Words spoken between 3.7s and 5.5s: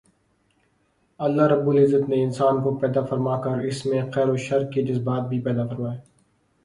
اس میں خیر و شر کے جذبات بھی